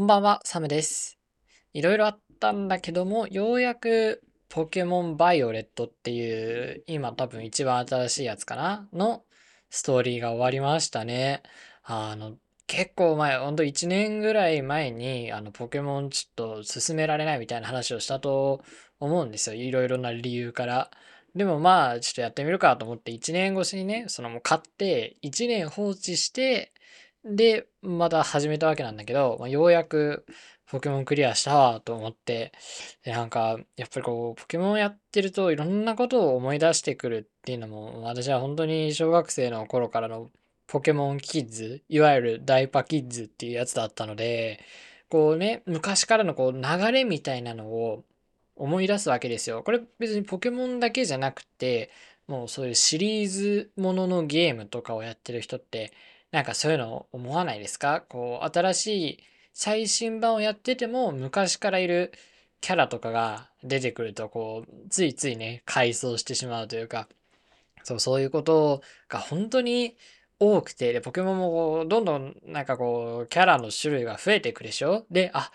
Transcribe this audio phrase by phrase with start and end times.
[0.00, 1.18] こんばんは、サムです。
[1.74, 9.24] いろいろあったんだけども、ようやくポケモンバイオレットっていう、今多分一番新しいやつかなの
[9.68, 11.42] ストーリーが終わりましたね。
[11.82, 18.62] あの、結構前、ほんと1年ぐらい前に、あの、ポケモンちょっと進められないみたいな話をしたと
[19.00, 19.54] 思うんですよ。
[19.54, 20.90] いろいろな理由から。
[21.34, 26.72] でもまあ、ちょっとやってみるかと思って1年越しにね、そのもう買って1年放置して、
[27.24, 30.24] で、また始めたわけなんだけど、まあ、ようやく
[30.66, 32.52] ポケモンクリアしたわと思って、
[33.04, 40.30] で、なんか、やっぱりこう、ポケモンやってるといろんなことを思い出してくるっていうのも、私は本当に小学生の頃からの
[40.66, 44.60] ポケモンキッズ、いわゆるダイパキッズっていうやつだったので、
[45.08, 48.04] こうね、昔からのこう流れみたいなのを
[48.54, 49.62] 思い出すわけですよ。
[49.64, 51.90] これ別にポケモンだけじゃなくて、
[52.28, 55.92] もうそういうシリーズもののゲームとかをやってる人って、
[56.32, 58.02] なんかそういうの思わないですか？
[58.08, 59.18] こう、新しい
[59.52, 62.12] 最新版をやってても昔からいる
[62.60, 67.08] キャラとかが出てくると、こう、ついついね、回想してしまうというか、
[67.82, 69.96] そう、そういうことが本当に
[70.38, 75.04] 多くて、で、ポケモンもこう、どんどんなんかこう、キャラの種類が増えていくでしょ？
[75.10, 75.50] で、あ、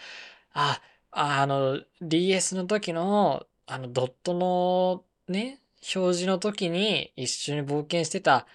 [0.53, 5.61] あ、あの、DS の時の、あの、ドットのね、
[5.95, 8.47] 表示の時に一緒に冒険してた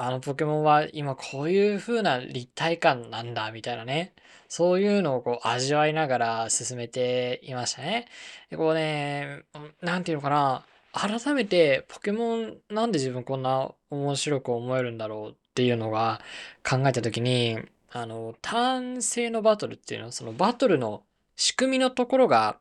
[0.00, 4.12] あのポケモンは今こういう風な立体感なんだみたいなね。
[4.48, 8.06] そういうのをこう味わいながら進めていましたね。
[8.48, 9.42] でこうね、
[9.82, 10.64] なんていうのかな。
[10.92, 16.20] 改めてポケモンなんで自分こんな面白く思えるんだろうっていうのが
[16.68, 17.58] 考えた時に、
[17.90, 21.02] あの、単性のバトルっていうのはそのバトルの
[21.34, 22.58] 仕組みのところが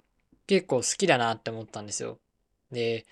[0.47, 2.17] 結構好きだなって思ったんですよ。
[2.71, 3.05] で、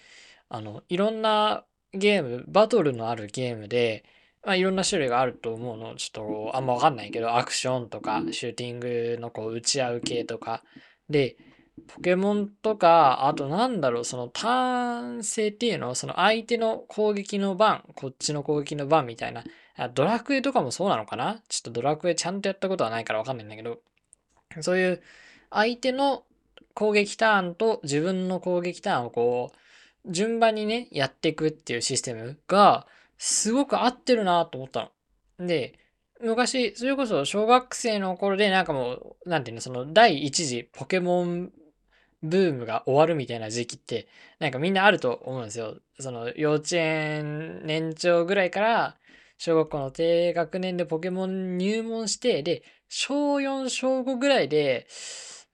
[0.49, 4.03] あの、いろんなゲーム、バトルのあるゲームで、
[4.45, 5.95] まあ、いろんな種類があると思うの。
[5.95, 10.63] ちょっとあんまわかんないけど、アクションとか、シューティングのこう打ち合う系とか。
[11.09, 11.35] で、
[11.87, 15.95] ポケモンとか、あとなんだろう、その単性っていうの？
[15.95, 19.43] その相手の攻撃の番、こっちの攻撃の番みたいな。
[19.93, 21.41] ドラクエとかもそうなのかな？
[21.49, 23.79] ちょっとドラクエちゃんとやったことはないからわかんないんだけど、
[24.61, 25.01] そういう
[25.49, 26.23] 相手の
[26.73, 32.87] 攻撃ターンと自分の攻撃ターンをこう、順番にね、やっていくっていうシステムが、
[33.17, 34.91] すごく合ってるなと思った
[35.39, 35.47] の。
[35.47, 35.79] で、
[36.21, 41.51] 昔、それこそ小学生の頃でなんかもう、なんていうの、その第一次ポケモン
[42.23, 44.07] ブームが終わるみたいな時期って、
[44.39, 45.77] なんかみんなあると思うんですよ。
[45.99, 48.97] その幼稚園年長ぐらいから、
[49.37, 54.87] 小学校の低学年でポケモン入門して、で、小4、小5ぐらいで、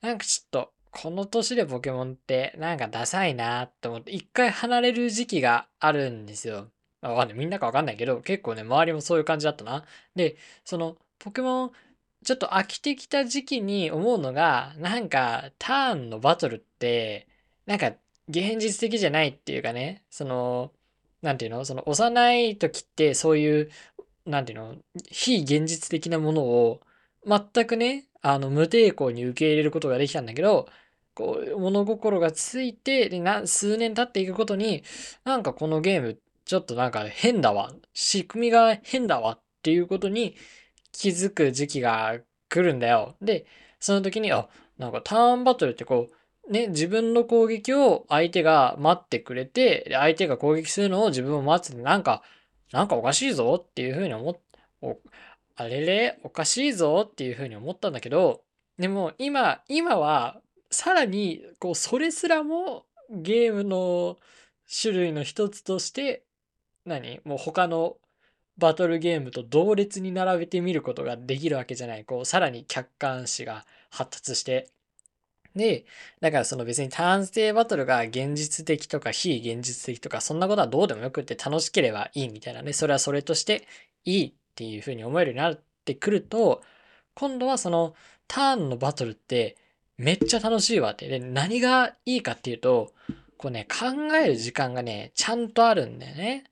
[0.01, 6.69] なんかちょっと、この年でポケモンってなんかダサいなって思って一回離れる時期があるんですよ。
[7.01, 7.37] わかんない。
[7.37, 9.85] みんなかわかんないけど、結構ね、周りもそういう感じだったな。
[10.15, 11.71] で、その、ポケモン、
[12.23, 17.27] ちょっと飽きてきた時期に思うのが、なんか、ターンのバトルって、
[17.65, 17.93] なんか、
[18.29, 20.71] 現実的じゃないっていうかね、その、
[21.21, 21.65] なんていうの？
[21.65, 23.71] その、幼い時って、そういう、
[24.25, 24.75] なんていうの？
[25.09, 26.81] 非現実的なものを、
[27.25, 30.67] 全くね、あの、無抵抗に受け入れることができたんだけど、
[31.13, 34.83] こう、物心がついて、で、な、数年経っていくことに、
[35.23, 36.19] なんかこのゲーム、
[36.51, 37.71] ちょっとなんか変だわ。
[37.93, 40.35] 仕組みが変だわっていうことに
[40.91, 42.19] 気づく時期が
[42.49, 43.15] 来るんだよ。
[43.21, 43.45] で、
[43.79, 46.09] その時に、あ、なんかターンバトルってこ
[46.49, 52.21] う、ね、自分の攻撃を相手が待ってくれて、相手が攻撃するのを自分も待つってて、なんか、
[52.73, 54.97] なんかおかしいぞっていうふうに思っ、
[55.55, 56.19] あれれ？
[56.25, 58.41] おかしいぞっていうふうに思ったんだけど、
[58.77, 64.17] でも今、今はさらに、こう、それすらもゲームの
[64.81, 66.25] 種類の一つとして、
[66.85, 67.19] 何？
[67.23, 67.97] もう他の
[68.57, 72.05] バトルゲームと同列に並べてみることができるわけじゃない。
[72.05, 74.69] こう、さらに客観視が発達して。
[75.55, 75.85] で、
[76.21, 82.73] だからその別に単性バトルが現実的とか非現実的とか、そんなことはどうでもよくって楽しければいいみたいなね。
[82.73, 83.67] それはそれとして
[84.05, 86.61] いいっていうふうに思えるようになってくると、
[87.15, 87.95] 今度はその
[88.27, 89.57] ターンのバトルって
[89.97, 91.07] めっちゃ楽しいわって。
[91.07, 92.93] で、何がいいかっていうと、
[93.37, 96.45] こうね、考える時間がね、ちゃんとあるんだよね。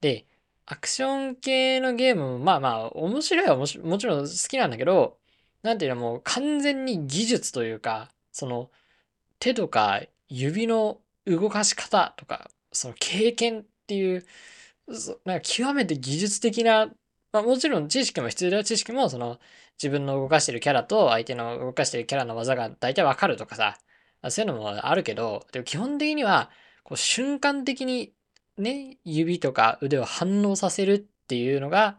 [0.00, 0.26] で、
[0.66, 5.18] アクション系のゲームも、まあまあ、面白いはもちろん好きなんだけど、
[5.62, 8.70] なんていうのもう完全に技術というか、その
[9.40, 14.26] 手とか指の動かし方とか、その経験っていう、
[15.24, 16.90] なんか極めて技術的な
[17.32, 18.64] まあ、もちろん知識も必要だよ。
[18.64, 19.38] 知識も、その、
[19.76, 23.78] 自分の動かしてるキャラと相手の動かしてるキャラの技が大体わかるとかさ、
[24.30, 26.50] そういうのもあるけど、でも基本的には、
[26.84, 28.12] こう瞬間的に
[28.58, 31.98] ね、指とか腕を反応させるっていうのが、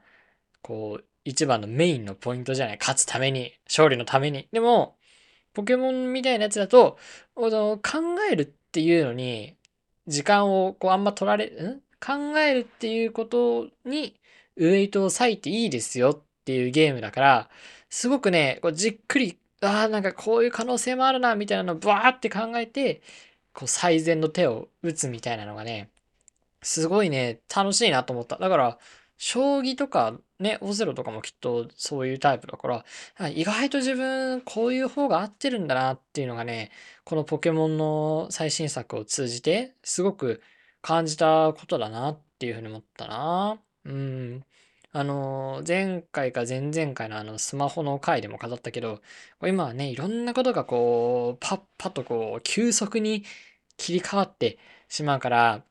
[0.61, 2.77] こう、一番のメインのポイントじゃない。
[2.79, 4.47] 勝つために、勝利のために。
[4.51, 4.95] でも、
[5.53, 6.97] ポケモンみたいなやつだと、
[7.35, 7.79] 考
[8.31, 9.55] えるっていうのに、
[10.07, 11.81] 時間をこうあんま取られ、ん？
[11.99, 14.15] 考えるっていうことに
[14.55, 17.49] ウェイトを割いていいですよっていうゲームだから、
[17.89, 23.01] すごくね、こうじっくり、ああ、なんかこういう可能性もあるな、みたいなのをバーって考えて、
[23.53, 25.89] こう最善の手を打つみたいなのがね、
[26.61, 28.37] すごいね、楽しいなと思った。
[28.37, 28.79] だから、
[29.17, 32.67] 将棋とかね、オセロとかもきっとそういうタイプだか
[33.19, 36.71] ら、意外と自分こういう方が合ってるんだなっていうのがね、
[37.03, 40.41] このポケモンの最新作を通じてすごく
[40.81, 43.61] 感じたことだなっていうふうに思ったな。
[43.85, 44.45] うん。
[44.91, 49.01] あの、前回か前々回のあのスマホの回でも語ったけど、
[49.45, 53.23] 今はね、いろんなことがこう、パッパッとこう、急速に
[53.77, 54.57] 切り替わって
[54.87, 55.63] しまうから、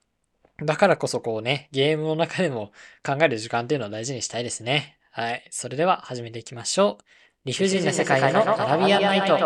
[0.65, 2.73] だからこそこうね、ゲームの中でも
[3.07, 4.99] 考える時間っていうのを大事にしたいですね。
[5.13, 5.47] はい。
[5.51, 7.05] それでは始めていきましょう。
[7.45, 9.39] 理不尽な世界のアラビアンナイト。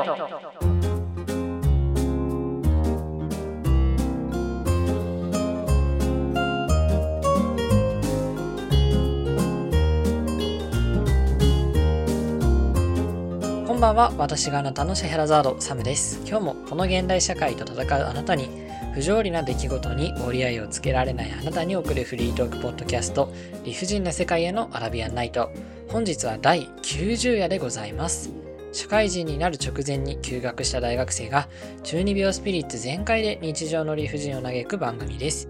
[13.66, 23.32] こんばんは私があなたのシェヘラザードサムです今日もこの現代社会と戦うあなたに不条理な出来事に折り合いをつけられないあなたに送るフリートークポッドキャスト
[23.64, 25.50] 理不尽な世界へのアラビアンナイト。
[25.88, 28.30] 本日は第90夜でございます。
[28.72, 31.48] 社会人になる直前に休学した大学生が
[31.82, 35.48] 中二病スピリッツ全開で日常の理不尽を嘆く番組です。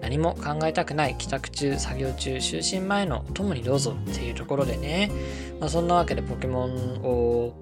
[0.00, 5.10] 何も考えたくない帰宅中作業中就寝前のお供にどうぞっていうところでね、
[5.58, 7.54] まあ、そんなわけでポケモンを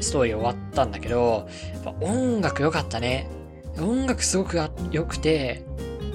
[0.00, 3.28] ストーリー終わったんだけどやっぱ音楽良かったね。
[3.78, 4.58] 音楽すごく
[4.90, 5.62] 良くて、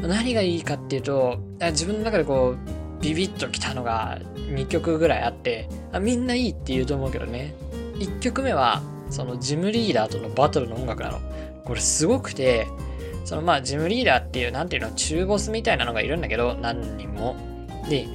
[0.02, 7.54] 何がいいかっていうと、自分の中でこう、ビビッときたのが2曲ぐらいあってあ、みんないいって言うと思うけどね。
[8.00, 11.20] 1曲目は、そのジムリーダーとのバトルの音楽なの。
[11.66, 12.68] これすごくて、
[13.26, 17.36] そのまあジムリーダーっていう、なんていうの、中ボスみたいなのがいるんだけど、何人も。
[17.90, 18.08] で、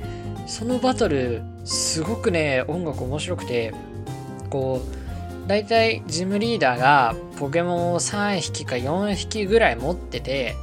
[0.47, 3.73] そのバトル、すごくね、音楽面白くて、
[4.51, 4.98] こう、
[5.49, 10.55] 大体ジムリーダーがポケモンを3匹か4匹ぐらい持ってて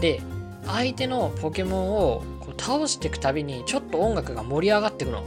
[0.00, 0.22] で
[0.66, 5.24] 相手のポケモンをこう倒していくたびにちょっと音楽が盛り上がってくの。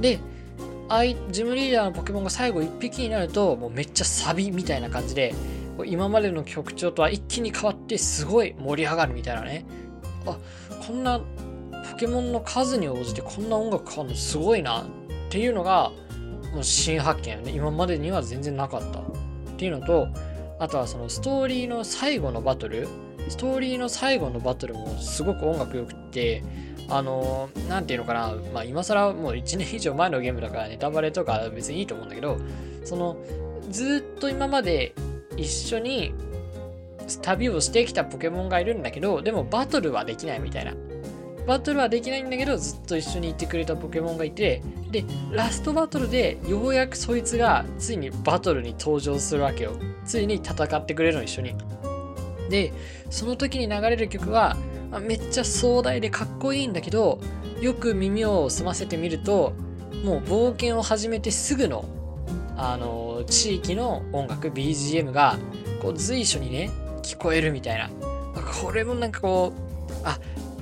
[0.00, 0.18] で
[1.30, 5.32] ジムリーダーのポケモンが最後1匹になるともうめっちゃサビみたいな感じで
[5.84, 9.64] 今までの曲調とは一気に変わってすごい盛り上がるみたいなね
[10.26, 10.38] あ
[10.84, 11.20] こんな
[11.90, 14.84] ポケモンの数に応じてこんな音楽変わるのすごいなっ
[15.28, 15.92] ていうのが
[16.58, 19.02] もう新発見よね今までには全然なかったっ
[19.56, 20.08] ていうのと
[20.58, 22.88] あとはそのストーリーの最後のバトル
[23.28, 26.42] ストーリーの最後のバトルもすごく音楽良くって
[26.88, 32.38] あの何て言うのかなまあ今更もう1年以上前のゲームだからネタバレとか別にいいと思うんだけど
[32.84, 33.16] その
[33.70, 34.96] ずっと今まで
[35.36, 36.12] 一緒に
[37.22, 40.74] 旅をしてきたポケモンがいるんだけどでもバトルはできないみたいな。
[41.48, 45.02] バトルはできないんだけどずっと一緒にいてくれたポケモンがいてで
[45.32, 49.72] ラストバトルでようやくそいつがついにバトルに登場するわけよ。
[50.04, 51.54] ついに戦ってくれるの一緒に。
[52.50, 52.74] で
[53.08, 54.58] その時に流れる曲は
[55.00, 57.18] めっちゃ壮大でかっこいいんだけど
[57.62, 59.54] よく耳を澄ませてみると
[60.04, 61.86] もう冒険を始めてすぐの
[62.58, 65.38] あの地域の音楽 BGM が
[65.80, 66.70] こう随所にね
[67.02, 67.90] 聞こえるみたいな。
[68.62, 70.18] これもなんかこうあ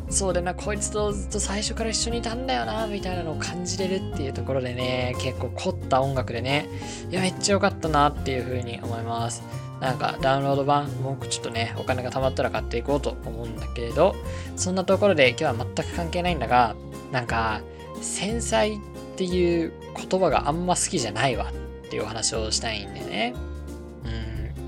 [0.08, 6.68] そうだな、こいつとずっと最初から一緒にいたんだよな、みたいなのを感じれるっていうところでね、結構凝った音楽でね、
[7.10, 9.42] いや、めっちゃ良かったなっていう風に思います。
[9.80, 14.14] なんかダウンロード版、もうちょっとね、お金が貯まったら買っていこうと思うんだけれど、
[14.56, 16.76] そんなところで今日は全く関係ないんだが、
[17.12, 17.60] なんか、
[18.00, 18.78] 繊細っ
[19.16, 21.52] ていう言葉があんま好きじゃないわ
[21.86, 23.34] っていうお話をしたいんだよね。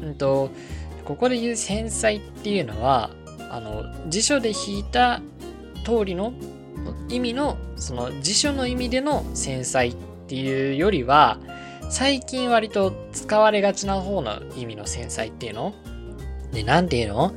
[0.00, 0.50] うん、うんと、
[1.04, 3.10] ここで言う繊細っていうのは、
[3.50, 5.20] あの辞書で引いた
[5.84, 6.32] 通りの
[7.08, 9.94] 意味のその辞書の意味での繊細っ
[10.26, 11.38] ていうよりは
[11.90, 15.74] 最近割と使われがちな方の意味の繊細っていうの？
[16.52, 17.34] で、なんていうの？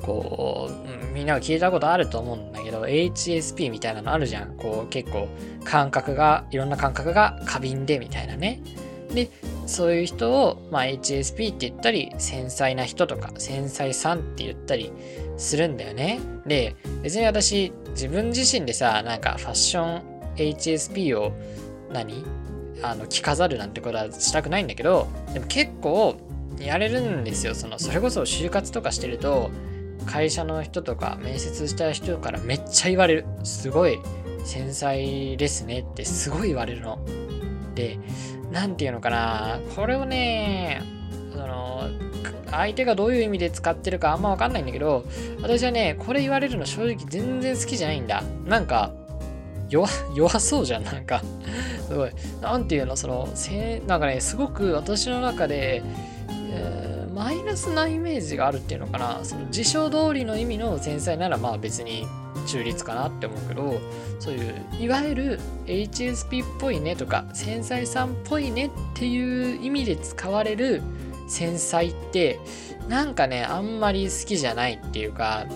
[0.00, 4.56] こう、みんなが聞いたことあると思うんだけど、HSP みたいなのあるじゃん。
[4.56, 5.28] こう、結構、
[5.64, 8.62] 感覚が、いろんな感覚が過敏で、みたいなね。
[9.12, 9.28] で、
[9.66, 14.90] そういう人を、まあ、HSP って言ったり、繊細な人とか、繊細さんって言ったり
[15.40, 16.20] するんだよね。
[16.46, 20.02] で、別に私、自分自身でさ、なんかファッション
[20.36, 21.32] HSP を
[21.92, 22.24] 何？
[22.82, 26.16] あの着飾るなんてことはしたくないんだけど、でも結構
[26.58, 27.54] やれるんですよ。
[27.54, 29.50] そのそれこそ就活とかしてると、
[30.06, 33.26] 会社の人とか面接した人からめっちゃ言われる。
[33.44, 33.98] すごい
[34.44, 36.98] 繊細ですねってすごい言われるの。
[37.74, 37.98] で、
[38.50, 40.82] なんていうのかな、これをね、
[41.32, 41.82] その、
[42.50, 45.04] 相手がどういう意味で使ってるかあんまわかんないんだけど、
[45.42, 48.22] 私はね、これ言われるの正直全然好きじゃないんだ。
[48.46, 48.92] なんか、
[49.68, 51.22] 弱、弱そうじゃん、なんか
[51.86, 52.10] すごい。
[52.40, 55.82] なんていうの、その、せなんかね、すごく私の中で、
[56.28, 59.20] えー、マイナスなイメージがあるっていうのかな。
[59.22, 62.06] その辞書通りの意味の繊細ならまあ別に
[62.46, 63.80] 中立かなって思うけど、
[64.18, 70.82] そういう、いわゆる HSP っぽいねとか、繊細さんっぽいねっていう意味で使われる
[71.30, 72.40] 繊細って、
[72.88, 75.46] なんかね、あんまり好きじゃないっていうか、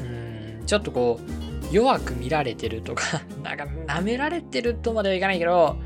[0.00, 1.20] うん、ちょっとこ
[1.70, 5.76] う、弱く見られてるとか なんか舐められてるとまではいかないけど、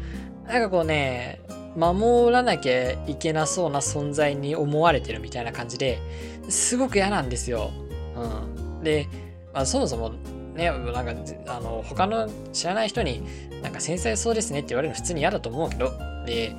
[0.46, 1.40] なんかこうね、
[1.76, 6.00] 守らなきゃいけなそうな存在に思われてるみたいな感じで
[6.48, 7.70] すごく嫌なんですよ。
[8.16, 8.82] うん。
[8.82, 9.06] で、
[9.52, 10.12] まあ、そもそも
[10.54, 11.14] ね、なんか
[11.46, 13.22] あの他の知らない人に
[13.62, 15.92] なんか繊細そうですねって言われるの普通に嫌だと思うけど、
[16.26, 16.56] で、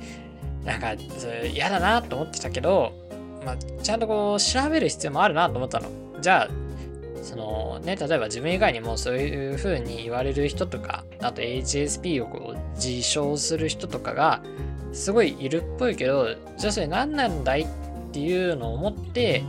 [0.64, 0.94] なんか
[1.52, 2.92] 嫌だなと思ってたけど、
[3.44, 5.88] まあ、ちゃんとこう調べる必要もあるなと思ったの。
[6.20, 6.48] じゃあ、
[7.22, 14.42] そのね、例えば自分以外にもそういう風に言われる人とか、あと HSP をこう自称する人とかが
[14.92, 17.66] すごいいるっぽいけど、じゃあそれ何なんだいっ
[18.12, 19.44] ていうのを思って、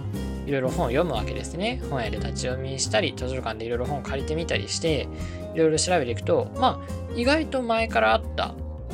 [0.45, 1.81] いろいろ本を読むわけですね。
[1.89, 5.07] 本屋で立ち読みしたり、図書館でいろいろ本を借りてみたりして、
[5.53, 8.53] いろいろ調べていくと、まあ、意外と前からあった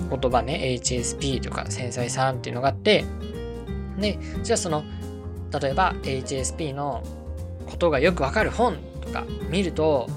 [0.10, 3.06] 言葉ね、HSP とか繊細さんっていうのがあって、
[4.00, 4.84] で、じゃあその、
[5.60, 7.04] 例えば HSP の
[7.70, 10.08] ことがよくわかる本とか見ると、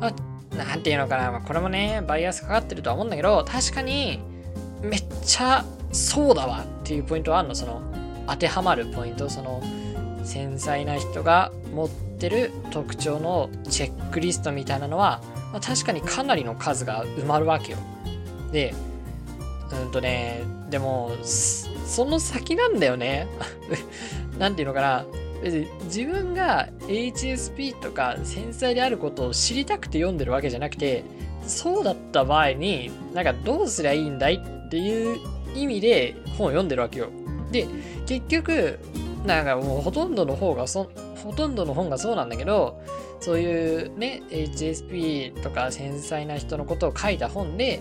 [0.00, 0.12] あ、
[0.56, 4.20] なんていうのかな、まあ、これもね、バイアスかかってるとは思うんだけど、確かに、
[4.82, 7.82] めっちゃそうだわっていうポイントはあるの、その、
[8.26, 9.62] 当てはまるポイント、その、
[10.24, 15.20] 繊細な人が持ってる特徴のチェックリストみたいなのは、
[15.52, 17.78] まあ、確かにかなりの数が埋まるわけよ。
[18.52, 18.74] で、
[19.80, 23.26] うんとね、でも、その先なんだよね。
[24.38, 25.06] なんていうのかな。
[25.42, 31.04] 別に自分が HSP とか繊細であることを知りたくて読んでるわけじゃなくて、
[31.46, 35.18] そうだった場合に、なんかどうすりゃいいんだいっていう
[35.54, 37.08] 意味で本を読んでるわけよ。
[37.50, 37.66] で、
[38.06, 38.78] 結局、
[39.26, 40.90] なんかもうほとんどの方がそ、
[41.22, 42.80] ほとんどの本がそうなんだけど、
[43.20, 47.80] そういうね、HSP とか繊細な人のことを書いた本で、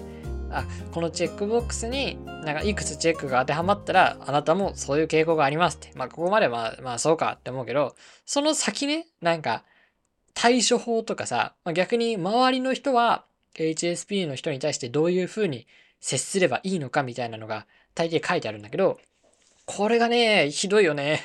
[0.51, 5.91] あ、このチェックボックスになんかいくつチェックが当てはまったら、あなたもそういう傾向がありますって。
[5.95, 9.63] まあ、ここまではまあそうかって思うけど、その先ね、なんか
[10.33, 15.67] 対処法とかさ、まあ、逆に周りの人は HSP の人に対してどういう風に
[15.99, 17.65] 接すればいいのかみたいなのが
[17.95, 18.99] 大抵書いてあるんだけど、
[19.65, 21.21] これがね、ひどいよね。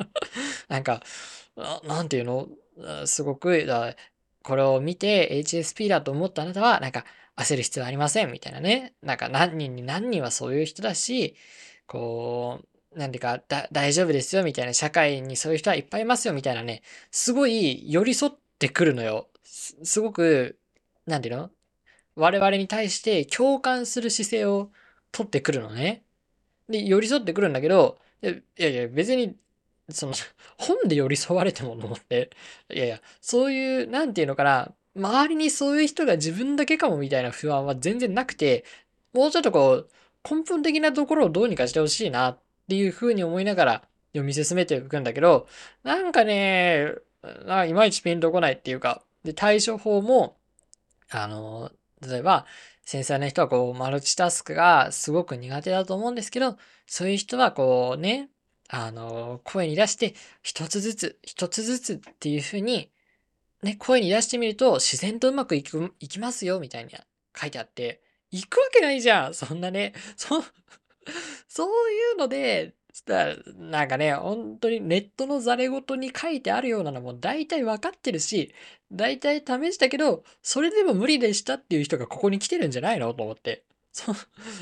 [0.68, 1.02] なんか、
[1.84, 2.48] なんていうの？
[3.06, 3.66] すごく、
[4.42, 7.04] これを見て HSP だと思ったあなたは、なんか、
[7.38, 8.94] 焦る必要ありませんみたいなね。
[9.02, 11.36] なんか何人に何人はそういう人だし、
[11.86, 12.60] こ
[12.94, 13.40] う、なんていうか、
[13.70, 19.28] 大丈夫ですよみたいな、社会にそういう人はいっぱいいますよみたいなね、すごい寄り添ってくるのよ。
[19.44, 20.58] すごく、
[21.06, 21.50] なんていうの？
[22.16, 24.70] 我々に対して共感する姿勢を
[25.12, 26.02] 取ってくるのね。
[26.68, 28.26] で、寄り添ってくるんだけど、い
[28.56, 29.36] やいや、別に、
[29.90, 30.14] その、
[30.58, 32.30] 本で寄り添われてもと思って、
[32.70, 38.64] いやいや、そういう、なんていうのかな、周りにそういう人が自分だけかもみたいな不安は全然なくて、
[39.12, 39.88] もうちょっとこう、
[40.28, 42.38] 根本的なところをどうにかしてほしいなっ
[42.68, 45.46] ていうふうに思いながら読み進めていくんだけど、
[45.84, 50.36] なんかね、なんかいまいちピンとこないっていうか、で、対処法も、
[51.10, 51.70] あの、
[52.06, 52.46] 例えば、
[52.84, 58.30] 繊細な人はこう、マルチタスクがすごく苦手だと思うんですけど、そういう人はこうね、
[58.68, 62.90] あの、声に出して、一つずつ、一つずつっていうふうに
[63.62, 66.92] ね、声に出してみると自然とうまくいく、いきますよ、みたいに
[67.36, 68.00] 書いてあって、
[68.30, 70.42] 行くわけないじゃんそんなね、そ、
[71.48, 72.74] そういうので、
[73.56, 78.52] なんかね、本当にネットのざれ言に書いてあるようなのも大体分かってるし、
[78.92, 83.64] 大体試したけど、それでも無理でしたっていう人がここに来てるんじゃないのと思って。
[83.92, 84.12] そ、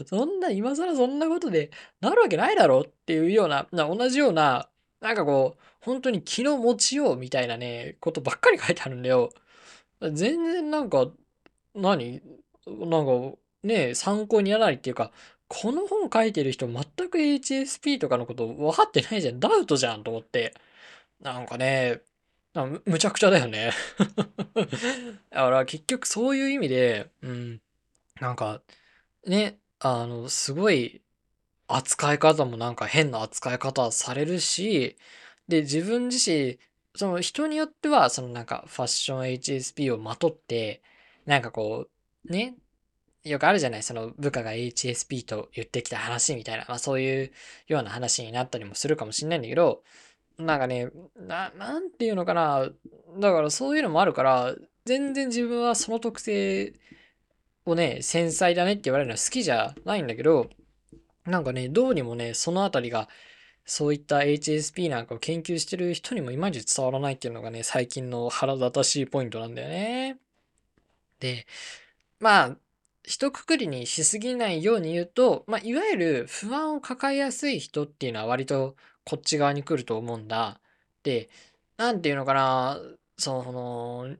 [0.06, 4.68] そんな、今更そんなことでなるわけないだろっていうような、な同じような、
[5.00, 9.30] なんかこう、本当に気の持ちようみたいなね、ことばっかり書いてあるんだよ。
[10.00, 11.06] 全然なんか、
[11.76, 12.20] 何？
[12.66, 15.12] なんか、ね、参考にならないっていうか、
[15.46, 19.38] この本書いてる人全く HSP とかのこと分かってないじゃん。
[19.38, 20.54] ダウトじゃんと思って。
[21.20, 22.02] なんかね、
[22.54, 23.70] むむちゃくちゃだよね
[25.30, 27.60] だから結局そういう意味で、うん、
[28.20, 28.60] なんか、
[29.26, 31.02] ね、あの、すごい
[31.68, 34.96] 扱い方もなんか変な扱い方されるし、
[35.48, 36.58] で、自分自身、
[36.94, 40.82] その人によっては、そのなんかファッション HSP をまとって、
[41.26, 41.88] なんかこ
[42.28, 42.56] う、ね、
[43.24, 47.32] よくあるじゃないその部下が HSP と言ってきた話みたいな、まあそういう
[47.66, 49.82] ような話になったりもするかもしんないんだけど、
[50.38, 52.68] なんかね、な、なんていうのかな。
[53.18, 56.74] だからそういうのもあるから、全然自分はその特性
[57.64, 60.48] をね、繊細だねって言われるのは好きじゃないんだけど、
[61.24, 63.08] なんかね、どうにもね、そのあたりが、
[63.66, 70.18] そういった HSP なんかを研究してる人にもいまいち伝わらないっていうのがね、最近の腹立たしいポイントなんだよね。
[71.18, 71.46] で、
[72.20, 72.56] まあ、
[73.02, 80.61] 一括りにしすぎないように言うと、まあ、いわゆる不安を抱えやすい人っていうのは割とこっち側に来ると思うんだ。
[81.02, 81.28] で、
[81.76, 82.80] なんていうのかな、
[83.18, 84.16] その、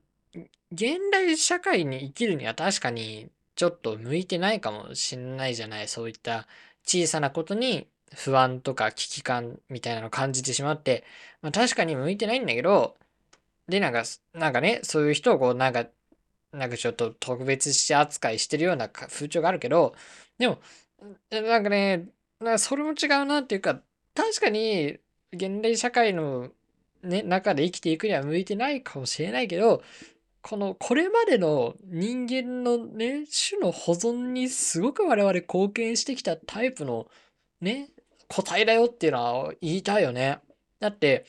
[0.73, 5.89] 現代社会に生きるには確かにちょっと向いてないかもしんないじゃない。
[5.89, 6.47] そういった
[6.85, 11.05] 小さなことに不安とか危機感みたいなのを感じてしまって、
[11.43, 12.97] まあ、確かに向いてないんだけど、
[13.69, 15.87] で、なんか、なんかね、そういう人をこう、なんか、
[16.53, 19.95] なんかちょっと特別視扱いしてるような風潮があるけど、
[20.39, 20.59] でも、
[21.31, 22.09] なんかね、
[22.41, 23.81] なんかそれも違うなっていうか、
[24.15, 24.99] 確かに
[25.33, 26.51] 現代社会の
[27.03, 29.83] ね、中で生きていくには向いてないかもしれないけど、
[30.43, 37.09] この、これまでの人間のね、種の保存にすごく我々貢献してきたタイプの
[37.61, 37.91] ね、
[38.29, 40.41] 個体だよっていうのは言いたいよね。
[40.81, 41.27] だって、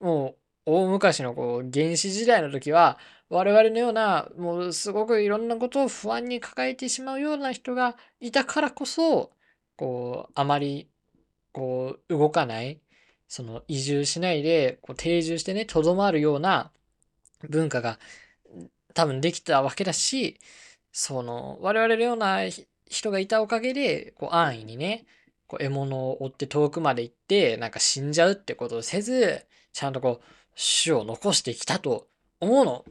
[0.00, 9.30] もう、大昔のこう、原始時代の時は、我々のような、もうすごくいろんなことを不安に抱えてしまうような人がいたからこそ、
[9.76, 10.88] こう、あまり、
[11.52, 12.80] こう、動かない、
[13.28, 16.70] その移住しないで、こう定住してね、とどまるような
[17.48, 17.98] 文化が
[18.94, 20.38] 多分できたわけだし、
[20.92, 22.40] その、我々のような
[22.86, 25.06] 人がいたおかげで、こう安易にね、
[25.52, 29.44] こう獲物を追って遠くまで行って、なんか死んじゃうってことをせず、
[29.74, 30.24] ちゃんとこう、
[30.56, 32.08] 種を残してきたと
[32.40, 32.84] 思うの。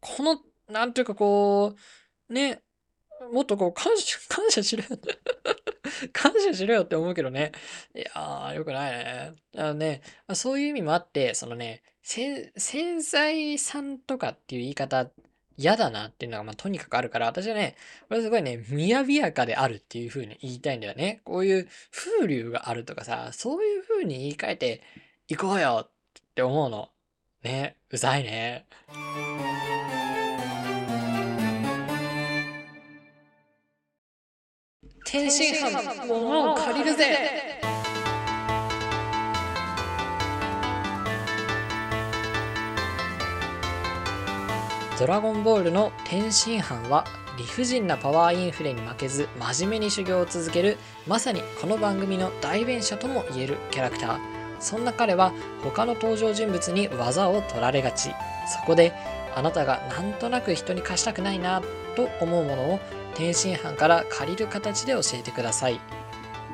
[0.00, 0.40] この、
[0.72, 1.74] なんていうかこ
[2.28, 2.62] う、ね、
[3.32, 4.90] もっとこう、感謝、 感謝しろよ
[6.12, 7.50] 感謝しろよって思うけどね。
[7.92, 9.34] いやー、よくないね。
[9.56, 10.02] あのね、
[10.34, 12.52] そういう意味もあって、そのね、繊
[13.02, 15.10] 細さんとかっていう言い方
[15.56, 17.76] 嫌だなっていうのが、まあ、とにかくあるから、私はね、
[18.08, 21.20] これすごいね、雅やかであるっていう風に言いたいんだよね。
[21.24, 24.82] こういう風流があるとかさ、そういう風に言い換えて
[25.28, 25.90] いこうよっ
[26.34, 26.90] て思うの。
[27.42, 28.66] ね、うざいね。
[35.04, 37.60] 天津飯、物を借りるぜ
[44.98, 47.04] ドラゴンボールの天津飯は
[47.36, 54.18] 理不尽なパワーインフレに負けず真面目に修行を続けるまさにこの番組の代弁者とも言えるキャラクター。
[54.58, 58.08] そんな彼は他の登場人物に技を取られがち。
[58.48, 58.94] そこで
[59.34, 61.60] あなたがなんとなく人に貸したくないな
[61.94, 62.80] と思うものを
[63.14, 65.78] 天津飯から借りる形で教えてください。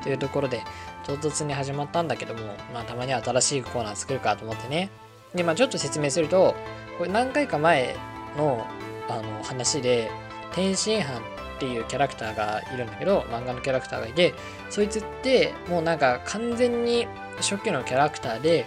[0.03, 0.65] というところで
[1.07, 2.41] 唐突に始まったんだけども、
[2.75, 4.91] まあ、たまには新しいコーナー作るかと思ってね。
[5.33, 6.57] で、まあ、ちょっと説明すると
[6.99, 7.95] これ何回か前
[8.37, 8.67] の
[9.09, 10.11] あの話で
[10.53, 14.35] 天津飯っていうキャラクターがいるんだけど漫画のキャラクターがいて
[14.71, 18.65] そいつってもうなんか完全に初期のキャラクターで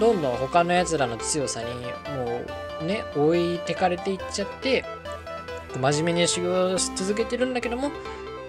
[0.00, 1.68] どんどん他のやつらの強さに
[2.16, 2.42] も
[2.82, 4.84] うね置いてかれていっちゃって
[5.80, 7.90] 真面目に修行し続けてるんだけども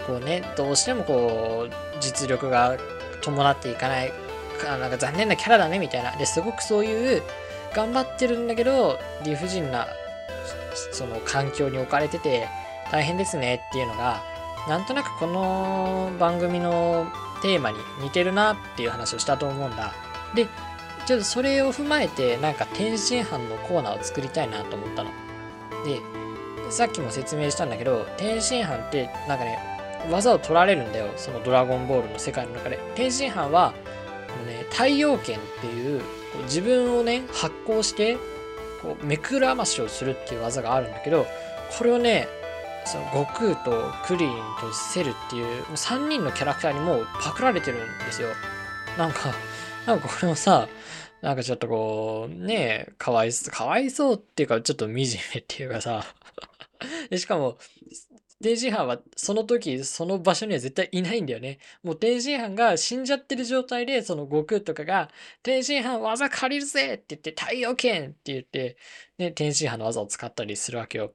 [0.06, 2.76] こうねどうしてもこう実力が
[3.22, 4.12] 伴っていかない
[4.64, 6.16] なんか残念なキャラだねみたいな。
[6.16, 7.22] ですごくそういう
[7.74, 9.86] 頑張ってるんだけど理不尽な
[10.92, 12.48] その環境に置かれてて
[12.90, 14.22] 大変ですねっていうのが、
[14.68, 17.06] なんとなくこの番組の
[17.42, 19.92] テーマに似てるなっていう話をしたと思うんだ。
[20.34, 20.48] で、
[21.06, 25.10] ちょっとそれを踏まえて、なんか天津飯のコーナーを作りたいなと思ったの。
[25.84, 26.00] で、
[26.70, 29.58] さっきも説明したんだけど、天津飯ってなんかね、
[30.10, 31.08] 技を取られるんだよ。
[31.16, 32.78] そのドラゴンボールの世界の中で。
[32.94, 33.72] 天津飯は、
[34.46, 36.02] ね、太陽剣っていう、
[36.44, 38.18] 自分をね、発光して、
[38.86, 41.26] こう、めくらましをするっていう技があるんだけど、
[41.76, 42.28] これをね、
[42.84, 48.28] その悟空とクリーンとセルっていう3人のキャラクターにもうパクられてるんですよ。
[48.96, 49.34] なんか、
[49.86, 50.68] なんかこれもさ、
[51.20, 56.04] なんかちょっとこう、ねえ、かわいそう、かわいそうっていうか、ちょっと惨めっていうかさ、
[57.10, 57.58] でしかも、
[58.46, 61.58] 天津飯はその時、その場所には絶対いないんだよね。
[61.82, 65.10] もう天津飯が死んじゃってる状態で、その悟空とかが、
[65.42, 68.76] 天津飯技借りるぜって言って、太陽剣って言って、
[69.18, 71.12] ね、天津飯の技を使ったりするわけよ。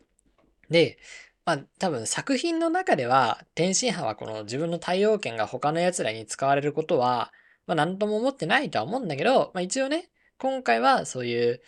[0.69, 0.97] で、
[1.45, 7.31] まあ多分作品の中では、天津飯はこの自分の太陽剣が他の奴らに使われることは、
[7.65, 11.61] まあ何とも思ってないとは思うんだけど、まあ一応ね、今回はそういう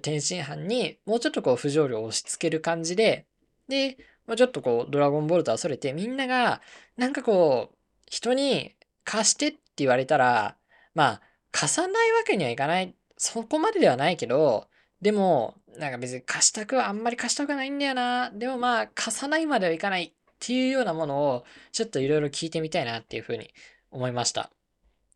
[0.00, 3.26] 天津飯にもうちょっとこう不条理を押し付ける感じで、
[3.68, 3.98] で、
[4.28, 6.60] まあ、ちょっとこう、ドラゴンボールとはそれて、みんなが、
[6.96, 7.76] なんかこう、
[8.10, 10.56] 人に貸してって言われたら、
[10.94, 12.94] まあ、貸さないわけにはいかない。
[13.16, 14.68] そこまでではないけど、
[15.00, 18.30] でも、なんか別に貸したくはあんまり貸したくないんだよな。
[18.30, 23.50] でもまあ、貸さないまではいかないっていうようなものを、ちょっといろいろ聞いてみたいなっていうふうに
[23.90, 24.50] 思いました。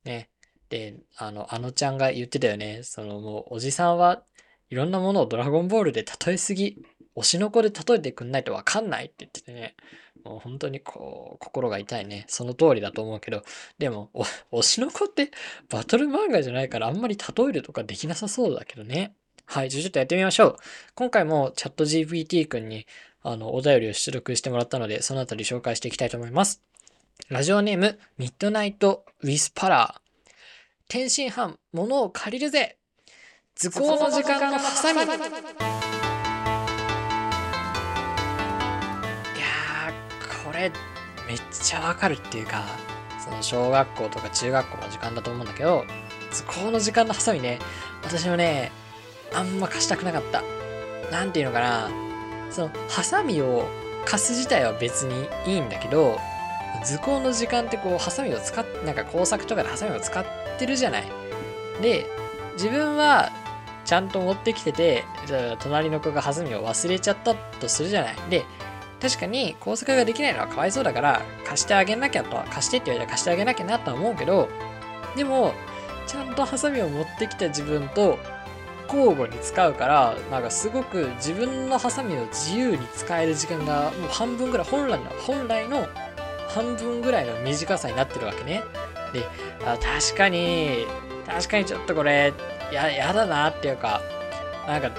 [0.05, 0.31] ね。
[0.71, 2.83] で、あの、あのちゃんが言ってたよね。
[2.83, 4.25] そのもう、おじさんは
[4.71, 6.83] いろんなものをドラゴンボールで例えすぎ、
[7.17, 9.75] 推しの子で例えてくんないとわかんないって言っててね。
[10.25, 12.25] もう本当にこう、心が痛いね。
[12.29, 13.43] その通りだと思うけど、
[13.79, 14.11] でも、
[14.53, 15.31] 推しの子って
[15.69, 19.15] バトル漫画じゃないからあんまり例えるとかできなさそうだけどね。
[19.47, 20.57] はい、じゃあちょっとやってみましょう。
[20.95, 22.87] 今回もチャット GPT 君に
[23.23, 26.63] あのお便りを出力してもらったので、そのあたり紹介していきたいと思います。
[27.29, 30.33] ラジオネーム、ミッドナイト・ウィスパラー。
[30.89, 32.77] 天津飯、物を借りるぜ
[33.55, 35.82] 図工の時間のハサミ。
[40.53, 40.71] これ、
[41.27, 42.63] めっちゃわかるっていうか、
[43.25, 45.87] その小学校とか中学校の時間だと思うんだけど、
[46.31, 47.59] 図工の時間のハサミね、
[48.03, 48.71] 私もね、
[49.33, 50.43] あんま貸したくなかった。
[51.11, 51.91] なんていうのかな、
[52.51, 53.67] その、ハサミを
[54.05, 56.21] 貸す自体は別にいいんだけど、
[56.85, 60.25] 図工の時間ってこう、ハサミを使っ、なんか工作とかでハサミを使っ
[60.59, 61.05] てるじゃない。
[61.81, 62.07] で、
[62.55, 63.31] 自分は
[63.87, 68.17] ちゃんと持ってきてて、じゃあ隣の子がハサミを忘れちゃったとするじゃない。
[68.29, 68.45] で、
[69.03, 74.49] 確かに工作ができないのはかわいそうだから貸してあげなきゃとは貸してって言われたら貸してあげなきゃなとは思うけど
[75.17, 75.55] でも
[76.07, 78.17] ちゃんとハサミを持ってきた自分と
[78.87, 85.89] 交互に使うからなんかすごく自分のハサミを自由に使える時間がもう半分ぐらい本来の本来の
[86.49, 88.63] 半分ぐらいの短さになってるわけね。
[89.13, 89.27] で
[89.65, 90.87] あ確かに
[91.27, 92.33] 確かにちょっとこれ
[92.73, 94.01] ややだなっていうか
[94.67, 94.91] なんか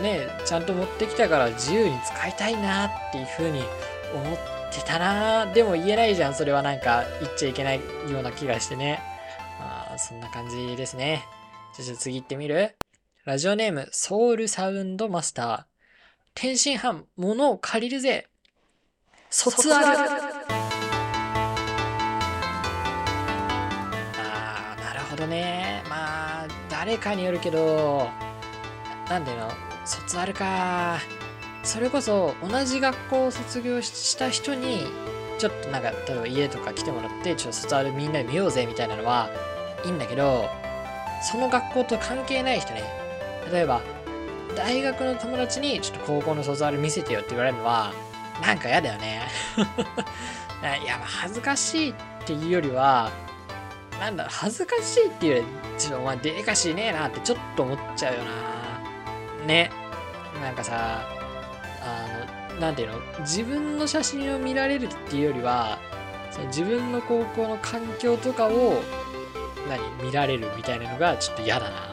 [0.00, 3.62] ねちゃんと持ってきたから自由に使いたいなっていう風に
[4.14, 4.38] 思っ
[4.72, 5.46] てたな。
[5.46, 6.34] でも言えないじゃん。
[6.34, 7.80] それはなんか言っちゃいけない
[8.10, 9.00] ような気がしてね。
[9.60, 11.24] あそんな感じですね。
[11.76, 12.74] じゃあ次行ってみる？
[13.24, 15.64] ラジオネームソウルサウンドマスター。
[16.34, 18.26] 天津飯物を借りるぜ。
[19.30, 19.86] 卒アル。
[19.86, 25.82] あーなるほどね。
[25.88, 28.08] まあ誰かによるけど
[29.08, 29.48] なんだよ
[29.88, 30.98] 卒アルか。
[31.64, 34.86] それこそ同じ学校を卒業した人に
[35.38, 39.28] ちょっとなんか例えば家とか来てもらってちょっと卒アルみんなで見ようぜみたいなのは
[39.84, 40.48] いいんだけど
[41.30, 42.84] その学校と関係ない人ね。
[43.50, 43.80] 例えば
[44.56, 47.92] 大学の友達にちょっと高校の卒アル見せてよって言われるのは
[48.42, 49.22] なんか嫌だよね。
[50.82, 53.10] いや恥ずかしいっていうよりは
[54.00, 55.46] なんだ恥ずかしいっていうより
[55.78, 58.57] ちょっとお前デリカシーねえなってちょっと思っちゃうよな
[59.46, 59.70] ね。
[60.42, 61.02] なんかさ
[61.82, 62.98] あのなんていうの？
[63.20, 65.78] 自分の写真を見られるっていうよりは
[66.30, 68.82] その自分の高校の環境とかを
[69.68, 70.06] 何？
[70.06, 71.88] 見られるみたいなのがちょっと嫌だな。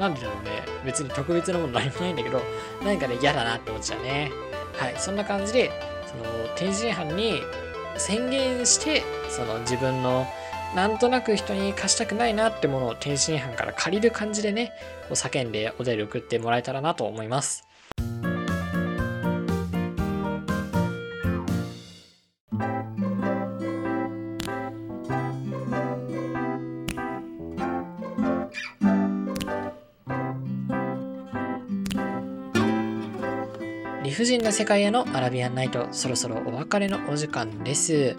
[0.00, 0.64] なんでだろうね。
[0.84, 2.42] 別に特別なもの何もないんだけど、
[2.82, 4.32] 何かね、嫌だなって思っちゃうね。
[4.76, 5.70] はい、そんな感じで、
[6.08, 6.24] その、
[6.56, 7.40] 天津飯に
[7.96, 10.26] 宣言して、その自分の、
[10.74, 14.72] なんとなく人に貸したくないなってものを天津飯から借りる感じでね、
[15.08, 17.64] こう叫んでお便り送ってもらえたらなと思います。
[34.02, 38.16] 理不尽な世界へのアラビアンナイト、そろそろお別れのお時間です。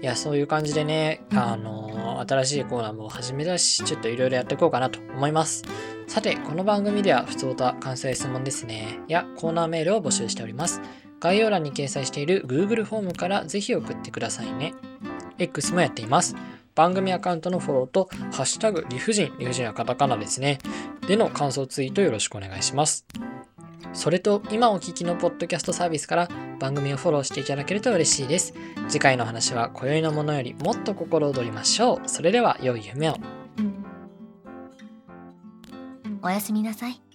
[0.00, 5.64] いや、そういう感じでね、あのー、新しいコーナーも始めたし、ちょっといろいろやっていこうかなと思います。
[6.06, 10.80] さて、この番組では、普通と関西質問ですね、やコーナーメールを募集しております。
[11.20, 14.72] 概要欄に掲載している Google フォームからぜひ送ってくださいね。
[15.38, 16.36] X もやっています。
[16.76, 20.58] 番組アカウントのフォローと、ハッシュタグ理不尽、理不尽はカタカナですね。
[21.08, 23.04] での感想ツイートよろしくお願いします。
[23.92, 28.54] それと今お聞きのポッドキャストサービスから番組をフォローしていただけると嬉しいです。
[28.88, 32.08] 次回の話は今宵のものよりもっと心躍りましょう。
[32.08, 33.16] それでは良い夢を。
[36.22, 37.07] おやすみなさい。